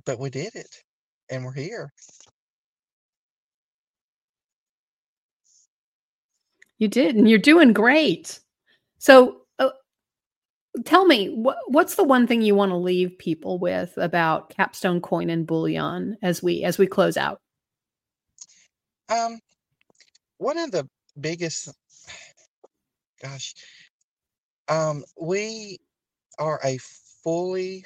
but 0.05 0.19
we 0.19 0.31
did 0.31 0.55
it, 0.55 0.83
and 1.31 1.45
we're 1.45 1.53
here. 1.53 1.93
You 6.79 6.89
did, 6.89 7.15
and 7.17 7.29
you're 7.29 7.39
doing 7.39 7.73
great. 7.73 8.41
So, 8.99 9.43
uh, 9.59 9.71
tell 10.85 11.07
me, 11.07 11.29
what 11.29 11.59
what's 11.69 11.95
the 11.95 12.05
one 12.05 12.27
thing 12.27 12.43
you 12.43 12.55
wanna 12.55 12.79
leave 12.79 13.17
people 13.19 13.59
with 13.59 13.97
about 13.97 14.51
Capstone 14.51 15.01
Coin 15.01 15.31
and 15.31 15.47
Bullion 15.47 16.17
as 16.23 16.43
we 16.43 16.65
as 16.65 16.79
we 16.79 16.87
close 16.87 17.17
out? 17.17 17.41
Um, 19.09 19.39
one 20.39 20.59
of 20.59 20.73
the 20.73 20.89
biggest 21.21 21.71
gosh, 23.23 23.55
um, 24.69 25.05
we 25.21 25.79
are 26.39 26.61
a 26.65 26.79
fully 27.23 27.85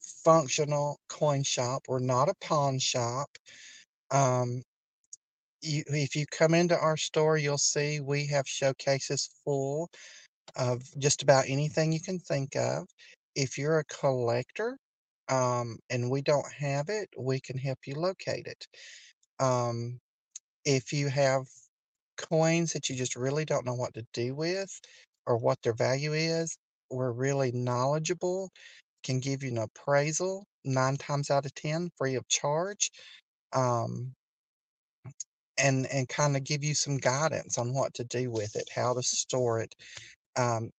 functional 0.00 1.00
coin 1.08 1.42
shop. 1.42 1.82
We're 1.88 1.98
not 1.98 2.28
a 2.28 2.34
pawn 2.40 2.78
shop. 2.78 3.28
Um, 4.10 4.62
you 5.62 5.84
if 5.88 6.16
you 6.16 6.26
come 6.26 6.54
into 6.54 6.78
our 6.78 6.96
store, 6.96 7.38
you'll 7.38 7.58
see 7.58 8.00
we 8.00 8.26
have 8.26 8.46
showcases 8.46 9.30
full 9.44 9.90
of 10.56 10.82
just 10.98 11.22
about 11.22 11.44
anything 11.48 11.92
you 11.92 12.00
can 12.00 12.18
think 12.18 12.56
of. 12.56 12.86
If 13.34 13.56
you're 13.56 13.78
a 13.78 13.84
collector, 13.84 14.76
um, 15.28 15.78
and 15.88 16.10
we 16.10 16.20
don't 16.22 16.52
have 16.52 16.88
it, 16.88 17.08
we 17.18 17.40
can 17.40 17.56
help 17.56 17.78
you 17.86 17.94
locate 17.94 18.46
it. 18.46 18.66
Um, 19.40 19.98
if 20.64 20.92
you 20.92 21.08
have 21.08 21.46
coins 22.22 22.72
that 22.74 22.88
you 22.90 22.96
just 22.96 23.16
really 23.16 23.44
don't 23.46 23.66
know 23.66 23.74
what 23.74 23.94
to 23.96 24.06
do 24.14 24.34
with 24.36 24.70
or 25.26 25.38
what 25.38 25.62
their 25.62 25.74
value 25.74 26.14
is, 26.14 26.56
we're 26.90 27.12
really 27.12 27.52
knowledgeable, 27.52 28.50
can 29.04 29.20
give 29.20 29.42
you 29.44 29.50
an 29.52 29.58
appraisal 29.58 30.46
9 30.64 30.96
times 30.98 31.30
out 31.30 31.46
of 31.46 31.54
10 31.54 31.90
free 31.98 32.16
of 32.16 32.28
charge, 32.28 32.90
um, 33.54 34.14
and 35.58 35.86
and 35.88 36.08
kinda 36.10 36.40
give 36.40 36.64
you 36.64 36.74
some 36.74 36.98
guidance 36.98 37.58
on 37.58 37.74
what 37.74 37.94
to 37.94 38.04
do 38.04 38.30
with 38.30 38.56
it, 38.56 38.68
how 38.74 38.94
to 38.94 39.02
store 39.02 39.60
it. 39.60 39.74
Um, 40.36 40.72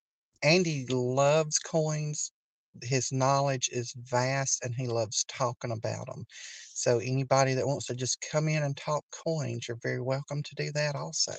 Andy 0.43 0.87
loves 0.89 1.59
coins. 1.59 2.32
His 2.81 3.11
knowledge 3.11 3.69
is 3.71 3.93
vast, 3.93 4.63
and 4.63 4.73
he 4.75 4.87
loves 4.87 5.23
talking 5.27 5.71
about 5.71 6.07
them. 6.07 6.25
So 6.73 6.99
anybody 6.99 7.53
that 7.53 7.67
wants 7.67 7.85
to 7.87 7.95
just 7.95 8.25
come 8.31 8.47
in 8.47 8.63
and 8.63 8.75
talk 8.77 9.03
coins, 9.11 9.67
you're 9.67 9.77
very 9.83 10.01
welcome 10.01 10.41
to 10.43 10.55
do 10.55 10.71
that 10.73 10.95
also. 10.95 11.33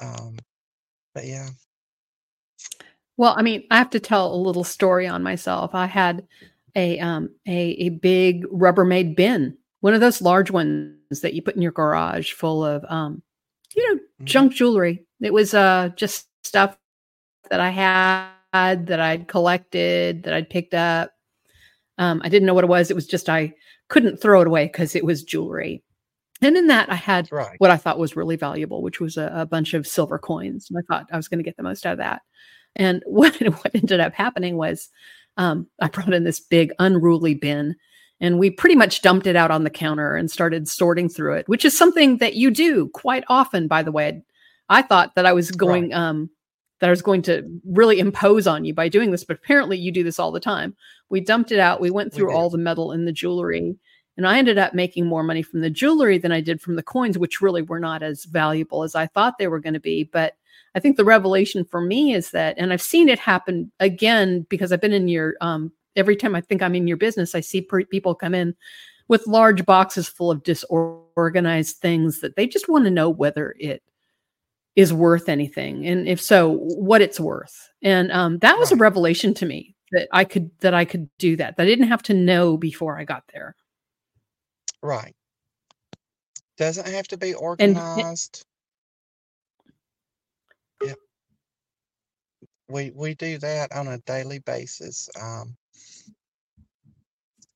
Um, 0.00 0.38
but 1.14 1.26
yeah. 1.26 1.48
Well, 3.16 3.34
I 3.36 3.42
mean, 3.42 3.64
I 3.70 3.78
have 3.78 3.90
to 3.90 4.00
tell 4.00 4.34
a 4.34 4.36
little 4.36 4.64
story 4.64 5.06
on 5.06 5.22
myself. 5.22 5.74
I 5.74 5.86
had 5.86 6.26
a 6.74 6.98
um 7.00 7.30
a 7.48 7.70
a 7.72 7.88
big 7.90 8.44
Rubbermaid 8.46 9.16
bin, 9.16 9.56
one 9.80 9.94
of 9.94 10.00
those 10.00 10.20
large 10.20 10.50
ones 10.50 11.20
that 11.22 11.32
you 11.34 11.40
put 11.42 11.56
in 11.56 11.62
your 11.62 11.72
garage 11.72 12.32
full 12.32 12.64
of 12.64 12.84
um 12.90 13.22
you 13.74 13.94
know, 13.94 14.00
Mhm. 14.22 14.26
junk 14.26 14.52
jewelry. 14.54 15.04
It 15.20 15.32
was 15.32 15.54
uh 15.54 15.90
just 15.96 16.28
stuff 16.44 16.78
that 17.50 17.60
I 17.60 17.70
had 17.70 18.30
that 18.86 19.00
I'd 19.00 19.28
collected, 19.28 20.22
that 20.24 20.34
I'd 20.34 20.50
picked 20.50 20.74
up. 20.74 21.10
Um 21.98 22.20
I 22.24 22.28
didn't 22.28 22.46
know 22.46 22.54
what 22.54 22.64
it 22.64 22.68
was. 22.70 22.90
It 22.90 22.94
was 22.96 23.06
just 23.06 23.28
I 23.28 23.54
couldn't 23.88 24.18
throw 24.20 24.40
it 24.40 24.46
away 24.46 24.66
because 24.66 24.94
it 24.96 25.04
was 25.04 25.22
jewelry. 25.22 25.82
And 26.42 26.56
in 26.56 26.66
that 26.66 26.90
I 26.90 26.96
had 26.96 27.30
Right. 27.32 27.56
what 27.58 27.70
I 27.70 27.76
thought 27.78 27.98
was 27.98 28.16
really 28.16 28.36
valuable, 28.36 28.82
which 28.82 29.00
was 29.00 29.16
a, 29.16 29.30
a 29.34 29.46
bunch 29.46 29.72
of 29.74 29.86
silver 29.86 30.18
coins. 30.18 30.68
And 30.70 30.78
I 30.78 30.82
thought 30.88 31.08
I 31.12 31.16
was 31.16 31.28
going 31.28 31.38
to 31.38 31.44
get 31.44 31.56
the 31.56 31.62
most 31.62 31.86
out 31.86 31.92
of 31.92 31.98
that. 31.98 32.20
And 32.74 33.02
what 33.06 33.34
what 33.40 33.74
ended 33.74 34.00
up 34.00 34.12
happening 34.14 34.56
was 34.56 34.88
um, 35.38 35.66
I 35.80 35.88
brought 35.88 36.12
in 36.14 36.24
this 36.24 36.40
big 36.40 36.72
unruly 36.78 37.34
bin 37.34 37.76
and 38.20 38.38
we 38.38 38.50
pretty 38.50 38.74
much 38.76 39.02
dumped 39.02 39.26
it 39.26 39.36
out 39.36 39.50
on 39.50 39.64
the 39.64 39.70
counter 39.70 40.16
and 40.16 40.30
started 40.30 40.66
sorting 40.68 41.08
through 41.10 41.34
it, 41.34 41.48
which 41.48 41.64
is 41.66 41.76
something 41.76 42.16
that 42.18 42.34
you 42.34 42.50
do 42.50 42.88
quite 42.94 43.24
often, 43.28 43.68
by 43.68 43.82
the 43.82 43.92
way. 43.92 44.22
I 44.70 44.80
thought 44.82 45.14
that 45.14 45.26
I 45.26 45.32
was 45.34 45.50
Right. 45.50 45.58
going 45.58 45.94
um, 45.94 46.30
that 46.80 46.88
I 46.88 46.90
was 46.90 47.02
going 47.02 47.22
to 47.22 47.42
really 47.64 47.98
impose 47.98 48.46
on 48.46 48.64
you 48.64 48.74
by 48.74 48.88
doing 48.88 49.10
this, 49.10 49.24
but 49.24 49.36
apparently 49.36 49.78
you 49.78 49.90
do 49.90 50.04
this 50.04 50.18
all 50.18 50.32
the 50.32 50.40
time. 50.40 50.76
We 51.08 51.20
dumped 51.20 51.52
it 51.52 51.58
out. 51.58 51.80
We 51.80 51.90
went 51.90 52.12
through 52.12 52.28
do. 52.28 52.34
all 52.34 52.50
the 52.50 52.58
metal 52.58 52.92
and 52.92 53.06
the 53.06 53.12
jewelry, 53.12 53.76
and 54.16 54.26
I 54.26 54.38
ended 54.38 54.58
up 54.58 54.74
making 54.74 55.06
more 55.06 55.22
money 55.22 55.42
from 55.42 55.60
the 55.60 55.70
jewelry 55.70 56.18
than 56.18 56.32
I 56.32 56.40
did 56.40 56.60
from 56.60 56.76
the 56.76 56.82
coins, 56.82 57.18
which 57.18 57.40
really 57.40 57.62
were 57.62 57.80
not 57.80 58.02
as 58.02 58.24
valuable 58.24 58.82
as 58.82 58.94
I 58.94 59.06
thought 59.06 59.38
they 59.38 59.48
were 59.48 59.60
going 59.60 59.74
to 59.74 59.80
be. 59.80 60.04
But 60.04 60.36
I 60.74 60.80
think 60.80 60.96
the 60.96 61.04
revelation 61.04 61.64
for 61.64 61.80
me 61.80 62.14
is 62.14 62.30
that, 62.30 62.56
and 62.58 62.72
I've 62.72 62.82
seen 62.82 63.08
it 63.08 63.18
happen 63.18 63.70
again 63.80 64.46
because 64.48 64.72
I've 64.72 64.80
been 64.80 64.92
in 64.92 65.08
your, 65.08 65.34
um, 65.40 65.72
every 65.96 66.16
time 66.16 66.34
I 66.34 66.40
think 66.40 66.62
I'm 66.62 66.74
in 66.74 66.86
your 66.86 66.96
business, 66.96 67.34
I 67.34 67.40
see 67.40 67.60
pre- 67.60 67.84
people 67.84 68.14
come 68.14 68.34
in 68.34 68.54
with 69.08 69.26
large 69.26 69.64
boxes 69.64 70.08
full 70.08 70.30
of 70.30 70.42
disorganized 70.42 71.76
things 71.76 72.20
that 72.20 72.36
they 72.36 72.46
just 72.46 72.68
want 72.68 72.84
to 72.84 72.90
know 72.90 73.08
whether 73.08 73.54
it 73.58 73.82
is 74.76 74.92
worth 74.92 75.28
anything 75.28 75.86
and 75.86 76.06
if 76.06 76.20
so 76.20 76.52
what 76.58 77.00
it's 77.00 77.18
worth 77.18 77.70
and 77.82 78.12
um, 78.12 78.38
that 78.38 78.58
was 78.58 78.70
a 78.70 78.76
revelation 78.76 79.34
to 79.34 79.46
me 79.46 79.74
that 79.92 80.06
i 80.12 80.24
could 80.24 80.50
that 80.60 80.74
i 80.74 80.84
could 80.84 81.08
do 81.18 81.34
that 81.36 81.56
that 81.56 81.64
i 81.64 81.66
didn't 81.66 81.88
have 81.88 82.02
to 82.02 82.14
know 82.14 82.56
before 82.56 82.98
i 82.98 83.04
got 83.04 83.24
there 83.32 83.56
Right. 84.86 85.16
Doesn't 86.58 86.86
have 86.86 87.08
to 87.08 87.16
be 87.16 87.32
and 87.32 87.76
organized. 87.76 88.46
Yeah. 90.82 90.94
We 92.68 92.92
we 92.94 93.14
do 93.14 93.38
that 93.38 93.72
on 93.72 93.88
a 93.88 93.98
daily 93.98 94.38
basis. 94.38 95.08
Um, 95.20 95.56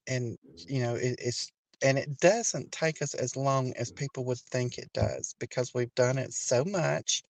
and 0.08 0.36
you 0.56 0.82
know, 0.82 0.96
it, 0.96 1.16
it's 1.18 1.52
and 1.82 1.98
it 1.98 2.18
doesn't 2.18 2.72
take 2.72 3.02
us 3.02 3.14
as 3.14 3.36
long 3.36 3.72
as 3.78 3.90
people 3.90 4.24
would 4.26 4.38
think 4.38 4.78
it 4.78 4.92
does 4.92 5.34
because 5.38 5.72
we've 5.74 5.94
done 5.94 6.18
it 6.18 6.32
so 6.32 6.64
much. 6.64 7.22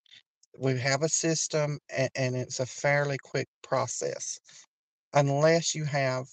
We 0.58 0.78
have 0.78 1.02
a 1.02 1.08
system 1.08 1.78
and, 1.96 2.10
and 2.16 2.36
it's 2.36 2.60
a 2.60 2.66
fairly 2.66 3.18
quick 3.22 3.48
process. 3.62 4.40
Unless 5.14 5.74
you 5.74 5.84
have 5.84 6.26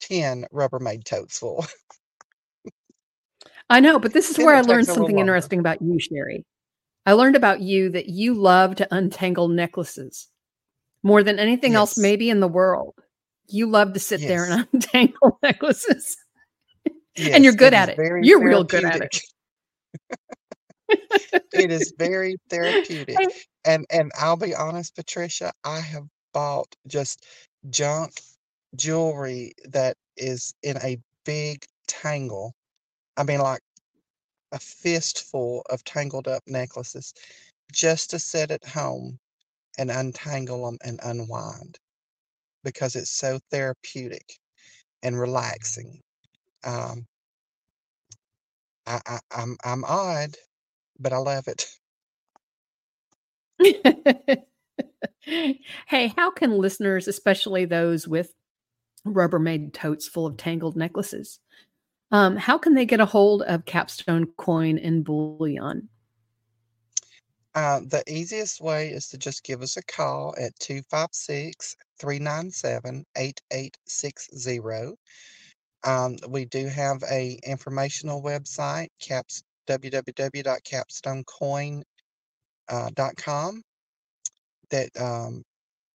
10 0.00 0.46
Rubbermaid 0.52 1.04
totes 1.04 1.38
full, 1.38 1.64
i 3.70 3.80
know 3.80 3.98
but 3.98 4.12
this 4.12 4.28
is 4.28 4.36
then 4.36 4.44
where 4.44 4.54
i 4.54 4.60
learned 4.60 4.86
something 4.86 5.18
interesting 5.18 5.58
about 5.58 5.80
you 5.80 5.98
sherry. 5.98 6.44
I 7.06 7.12
learned 7.12 7.36
about 7.36 7.60
you 7.60 7.90
that 7.90 8.08
you 8.08 8.34
love 8.34 8.76
to 8.76 8.88
untangle 8.94 9.48
necklaces 9.48 10.28
more 11.02 11.22
than 11.22 11.38
anything 11.38 11.74
else 11.74 11.98
maybe 11.98 12.30
in 12.30 12.40
the 12.40 12.48
world. 12.48 12.94
You 13.46 13.68
love 13.68 13.92
to 13.92 14.00
sit 14.00 14.20
there 14.22 14.44
and 14.44 14.66
untangle 14.72 15.38
necklaces 15.42 16.16
and 17.16 17.44
you're 17.44 17.52
good 17.54 17.74
at 17.74 17.88
it 17.88 17.98
you're 18.22 18.42
real 18.42 18.64
good 18.64 18.84
at 18.84 19.00
it 19.00 19.20
It 21.54 21.70
is 21.70 21.92
very 21.98 22.36
therapeutic. 22.50 23.16
And 23.66 23.86
and 23.90 24.12
I'll 24.20 24.36
be 24.36 24.54
honest, 24.54 24.94
Patricia, 24.94 25.50
I 25.64 25.80
have 25.80 26.04
bought 26.34 26.76
just 26.86 27.24
junk 27.70 28.12
jewelry 28.76 29.54
that 29.70 29.96
is 30.18 30.52
in 30.62 30.76
a 30.82 30.98
big 31.24 31.64
tangle. 31.88 32.52
I 33.16 33.22
mean, 33.22 33.38
like 33.40 33.62
a 34.52 34.58
fistful 34.58 35.62
of 35.70 35.82
tangled 35.84 36.28
up 36.28 36.42
necklaces 36.46 37.14
just 37.72 38.10
to 38.10 38.18
sit 38.18 38.50
at 38.50 38.66
home 38.66 39.18
and 39.78 39.90
untangle 39.90 40.66
them 40.66 40.76
and 40.84 41.00
unwind 41.02 41.78
because 42.64 42.96
it's 42.96 43.12
so 43.12 43.40
therapeutic 43.50 44.36
and 45.02 45.18
relaxing. 45.18 46.02
Um, 46.64 47.06
I, 48.86 49.00
I, 49.06 49.18
I'm 49.30 49.56
I'm 49.64 49.84
odd, 49.84 50.36
but 50.98 51.12
I 51.12 51.18
love 51.18 51.48
it. 51.48 51.66
hey, 55.20 56.12
how 56.16 56.30
can 56.30 56.58
listeners, 56.58 57.08
especially 57.08 57.64
those 57.64 58.06
with 58.08 58.32
Rubbermaid 59.06 59.72
totes 59.72 60.08
full 60.08 60.26
of 60.26 60.36
tangled 60.36 60.76
necklaces, 60.76 61.38
um, 62.10 62.36
how 62.36 62.58
can 62.58 62.74
they 62.74 62.86
get 62.86 63.00
a 63.00 63.06
hold 63.06 63.42
of 63.42 63.64
capstone 63.64 64.26
coin 64.36 64.78
and 64.78 65.04
bullion? 65.04 65.88
Uh, 67.54 67.80
the 67.86 68.02
easiest 68.08 68.60
way 68.60 68.88
is 68.88 69.08
to 69.08 69.16
just 69.16 69.44
give 69.44 69.62
us 69.62 69.76
a 69.76 69.82
call 69.84 70.34
at 70.38 70.58
256 70.58 71.76
397 72.00 73.04
8860. 73.16 74.96
Um, 75.84 76.16
we 76.28 76.46
do 76.46 76.66
have 76.66 77.02
a 77.10 77.38
informational 77.44 78.22
website, 78.22 78.88
caps, 79.00 79.42
www.capstonecoin.com, 79.68 81.84
uh, 82.68 82.90
that 84.70 84.88
um, 84.98 85.42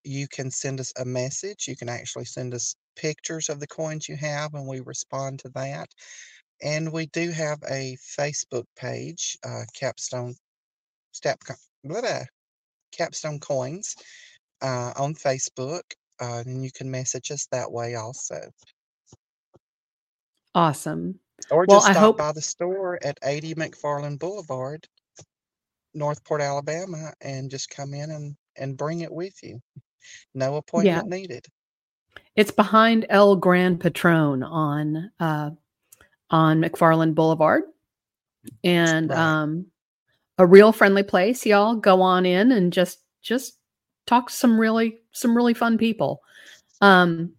you 0.04 0.28
can 0.28 0.52
send 0.52 0.80
us 0.80 0.93
a 0.97 1.06
message. 1.06 1.67
You 1.67 1.75
can 1.75 1.89
actually 1.89 2.25
send 2.25 2.54
us 2.54 2.75
pictures 2.95 3.49
of 3.49 3.60
the 3.60 3.67
coins 3.67 4.08
you 4.08 4.15
have, 4.17 4.54
and 4.54 4.67
we 4.67 4.82
respond 4.82 5.39
to 5.39 5.49
that. 5.56 5.89
And 6.62 6.91
we 6.91 7.08
do 7.08 7.32
have 7.32 7.58
a 7.69 7.97
Facebook 8.19 8.65
page, 8.75 9.38
uh, 9.43 9.63
Capstone 9.73 10.36
Step, 11.13 11.39
blah, 11.84 12.25
Capstone 12.91 13.39
Coins, 13.39 13.95
uh, 14.62 14.91
on 14.97 15.15
Facebook, 15.15 15.82
uh, 16.19 16.43
and 16.45 16.63
you 16.63 16.71
can 16.71 16.91
message 16.91 17.32
us 17.32 17.47
that 17.52 17.71
way 17.71 17.95
also. 17.95 18.39
Awesome. 20.56 21.20
Or 21.52 21.66
Well, 21.68 21.78
just 21.80 21.90
I 21.90 21.92
stop 21.94 22.02
hope 22.04 22.18
by 22.18 22.32
the 22.32 22.42
store 22.42 23.00
at 23.04 23.18
80 23.24 23.56
McFarland 23.56 24.20
Boulevard, 24.20 24.88
Northport, 25.94 26.42
Alabama, 26.42 27.14
and 27.22 27.50
just 27.50 27.70
come 27.70 27.94
in 27.94 28.12
and, 28.12 28.36
and 28.58 28.78
bring 28.78 29.02
it 29.02 29.12
with 29.12 29.42
you. 29.44 29.62
No 30.34 30.52
yeah, 30.54 30.58
appointment 30.58 31.08
needed. 31.10 31.46
it's 32.36 32.52
behind 32.52 33.06
El 33.10 33.36
Gran 33.36 33.78
Patron 33.78 34.42
on 34.44 35.12
uh 35.20 35.52
on 36.32 36.62
McFarland 36.62 37.16
Boulevard 37.16 37.64
and 38.64 39.10
Right. 39.10 39.18
um 39.20 39.68
a 40.38 40.46
real 40.46 40.72
friendly 40.72 41.04
place, 41.04 41.46
y'all. 41.46 41.76
Go 41.76 42.02
on 42.02 42.26
in 42.26 42.52
and 42.52 42.72
just 42.74 43.00
just 43.22 43.58
talk 44.08 44.30
to 44.30 44.34
some 44.34 44.60
really 44.60 45.00
some 45.12 45.36
really 45.36 45.54
fun 45.54 45.78
people. 45.78 46.22
Um 46.82 47.34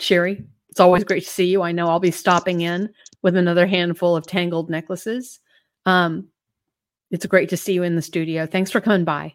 Sherry, 0.00 0.44
it's 0.74 0.80
always 0.80 1.04
great 1.04 1.22
to 1.22 1.30
see 1.30 1.46
you. 1.46 1.62
I 1.62 1.70
know 1.70 1.88
I'll 1.88 2.00
be 2.00 2.10
stopping 2.10 2.60
in 2.60 2.92
with 3.22 3.36
another 3.36 3.64
handful 3.64 4.16
of 4.16 4.26
tangled 4.26 4.68
necklaces. 4.68 5.38
Um, 5.86 6.26
it's 7.12 7.26
great 7.26 7.50
to 7.50 7.56
see 7.56 7.74
you 7.74 7.84
in 7.84 7.94
the 7.94 8.02
studio. 8.02 8.44
Thanks 8.44 8.72
for 8.72 8.80
coming 8.80 9.04
by. 9.04 9.34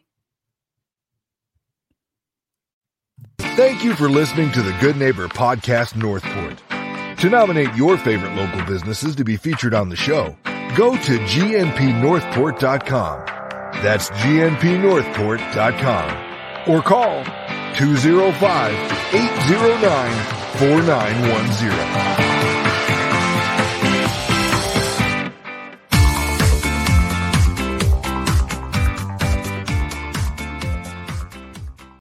Thank 3.40 3.86
you 3.86 3.96
for 3.96 4.10
listening 4.10 4.52
to 4.52 4.62
the 4.62 4.76
Good 4.82 4.98
Neighbor 4.98 5.30
Podcast 5.30 5.96
Northport. 5.96 6.62
To 7.20 7.30
nominate 7.30 7.74
your 7.74 7.98
favorite 7.98 8.36
local 8.36 8.66
businesses 8.66 9.16
to 9.16 9.24
be 9.24 9.38
featured 9.38 9.74
on 9.74 9.88
the 9.88 9.96
show, 9.96 10.36
go 10.76 10.98
to 10.98 11.20
gnpnorthport.com. 11.20 13.26
That's 13.82 14.10
gnpnorthport.com. 14.10 16.70
Or 16.70 16.82
call 16.82 17.24
205 17.76 18.74
809 19.14 20.39
4910. 20.60 22.29